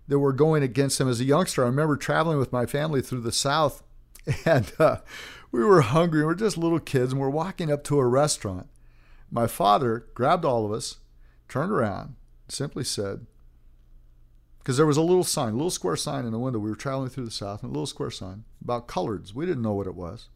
that 0.08 0.18
were 0.18 0.32
going 0.32 0.62
against 0.62 1.00
him 1.00 1.08
as 1.08 1.20
a 1.20 1.24
youngster. 1.24 1.64
I 1.64 1.66
remember 1.66 1.96
traveling 1.96 2.38
with 2.38 2.52
my 2.52 2.64
family 2.64 3.02
through 3.02 3.22
the 3.22 3.32
South, 3.32 3.82
and 4.44 4.72
uh, 4.78 4.98
we 5.50 5.64
were 5.64 5.80
hungry. 5.80 6.20
We 6.20 6.26
we're 6.26 6.34
just 6.34 6.56
little 6.56 6.78
kids, 6.78 7.12
and 7.12 7.20
we're 7.20 7.28
walking 7.28 7.72
up 7.72 7.82
to 7.84 7.98
a 7.98 8.06
restaurant. 8.06 8.68
My 9.30 9.46
father 9.46 10.06
grabbed 10.14 10.44
all 10.44 10.64
of 10.64 10.72
us, 10.72 10.98
turned 11.48 11.72
around, 11.72 12.14
simply 12.48 12.84
said, 12.84 13.26
because 14.66 14.78
there 14.78 14.84
was 14.86 14.96
a 14.96 15.02
little 15.02 15.22
sign, 15.22 15.52
a 15.52 15.56
little 15.56 15.70
square 15.70 15.94
sign 15.94 16.24
in 16.24 16.32
the 16.32 16.40
window. 16.40 16.58
We 16.58 16.70
were 16.70 16.74
traveling 16.74 17.08
through 17.08 17.26
the 17.26 17.30
South, 17.30 17.62
and 17.62 17.70
a 17.70 17.72
little 17.72 17.86
square 17.86 18.10
sign 18.10 18.42
about 18.60 18.88
coloreds. 18.88 19.32
We 19.32 19.46
didn't 19.46 19.62
know 19.62 19.74
what 19.74 19.86
it 19.86 19.94
was. 19.94 20.28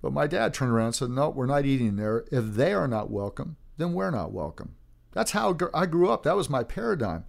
But 0.00 0.12
my 0.12 0.28
dad 0.28 0.54
turned 0.54 0.70
around 0.70 0.86
and 0.86 0.94
said, 0.94 1.10
No, 1.10 1.30
we're 1.30 1.46
not 1.46 1.64
eating 1.64 1.96
there. 1.96 2.24
If 2.30 2.54
they 2.54 2.72
are 2.72 2.86
not 2.86 3.10
welcome, 3.10 3.56
then 3.78 3.94
we're 3.94 4.12
not 4.12 4.30
welcome. 4.30 4.76
That's 5.10 5.32
how 5.32 5.58
I 5.74 5.86
grew 5.86 6.08
up. 6.08 6.22
That 6.22 6.36
was 6.36 6.48
my 6.48 6.62
paradigm. 6.62 7.24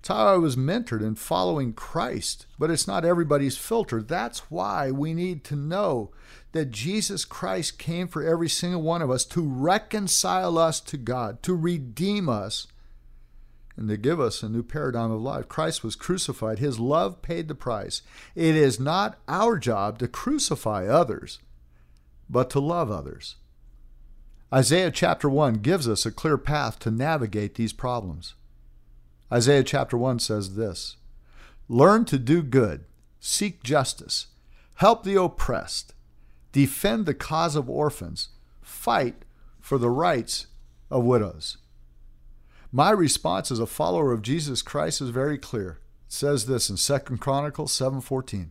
It's 0.00 0.08
how 0.08 0.34
I 0.34 0.36
was 0.36 0.54
mentored 0.54 1.00
in 1.00 1.14
following 1.14 1.72
Christ. 1.72 2.44
But 2.58 2.70
it's 2.70 2.86
not 2.86 3.06
everybody's 3.06 3.56
filter. 3.56 4.02
That's 4.02 4.50
why 4.50 4.90
we 4.90 5.14
need 5.14 5.44
to 5.44 5.56
know 5.56 6.10
that 6.52 6.72
Jesus 6.72 7.24
Christ 7.24 7.78
came 7.78 8.06
for 8.06 8.22
every 8.22 8.50
single 8.50 8.82
one 8.82 9.00
of 9.00 9.10
us 9.10 9.24
to 9.24 9.40
reconcile 9.40 10.58
us 10.58 10.78
to 10.80 10.98
God, 10.98 11.42
to 11.44 11.54
redeem 11.54 12.28
us, 12.28 12.66
and 13.78 13.88
to 13.88 13.96
give 13.96 14.18
us 14.18 14.42
a 14.42 14.48
new 14.48 14.64
paradigm 14.64 15.12
of 15.12 15.22
life. 15.22 15.48
Christ 15.48 15.84
was 15.84 15.94
crucified. 15.94 16.58
His 16.58 16.80
love 16.80 17.22
paid 17.22 17.46
the 17.46 17.54
price. 17.54 18.02
It 18.34 18.56
is 18.56 18.80
not 18.80 19.20
our 19.28 19.56
job 19.56 20.00
to 20.00 20.08
crucify 20.08 20.86
others, 20.86 21.38
but 22.28 22.50
to 22.50 22.60
love 22.60 22.90
others. 22.90 23.36
Isaiah 24.52 24.90
chapter 24.90 25.30
1 25.30 25.54
gives 25.54 25.88
us 25.88 26.04
a 26.04 26.10
clear 26.10 26.36
path 26.36 26.80
to 26.80 26.90
navigate 26.90 27.54
these 27.54 27.72
problems. 27.72 28.34
Isaiah 29.32 29.62
chapter 29.62 29.96
1 29.96 30.18
says 30.18 30.56
this 30.56 30.96
Learn 31.68 32.04
to 32.06 32.18
do 32.18 32.42
good, 32.42 32.84
seek 33.20 33.62
justice, 33.62 34.26
help 34.76 35.04
the 35.04 35.22
oppressed, 35.22 35.94
defend 36.50 37.06
the 37.06 37.14
cause 37.14 37.54
of 37.54 37.70
orphans, 37.70 38.30
fight 38.60 39.24
for 39.60 39.78
the 39.78 39.90
rights 39.90 40.48
of 40.90 41.04
widows. 41.04 41.58
My 42.70 42.90
response 42.90 43.50
as 43.50 43.60
a 43.60 43.66
follower 43.66 44.12
of 44.12 44.20
Jesus 44.20 44.60
Christ 44.60 45.00
is 45.00 45.08
very 45.08 45.38
clear. 45.38 45.80
It 46.06 46.12
says 46.12 46.44
this 46.44 46.68
in 46.68 46.76
2 46.76 47.18
Chronicles 47.18 47.72
7:14. 47.72 48.50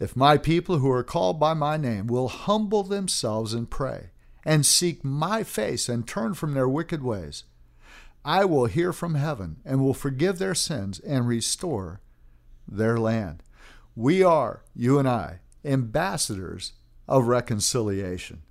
If 0.00 0.16
my 0.16 0.36
people 0.36 0.78
who 0.78 0.90
are 0.90 1.04
called 1.04 1.38
by 1.38 1.54
my 1.54 1.76
name 1.76 2.08
will 2.08 2.28
humble 2.28 2.82
themselves 2.82 3.54
and 3.54 3.70
pray 3.70 4.10
and 4.44 4.66
seek 4.66 5.04
my 5.04 5.44
face 5.44 5.88
and 5.88 6.06
turn 6.06 6.34
from 6.34 6.54
their 6.54 6.68
wicked 6.68 7.04
ways, 7.04 7.44
I 8.24 8.44
will 8.44 8.66
hear 8.66 8.92
from 8.92 9.14
heaven 9.14 9.58
and 9.64 9.80
will 9.80 9.94
forgive 9.94 10.38
their 10.38 10.54
sins 10.54 10.98
and 11.00 11.28
restore 11.28 12.00
their 12.66 12.98
land. 12.98 13.44
We 13.94 14.24
are, 14.24 14.64
you 14.74 14.98
and 14.98 15.08
I, 15.08 15.38
ambassadors 15.64 16.72
of 17.06 17.28
reconciliation. 17.28 18.42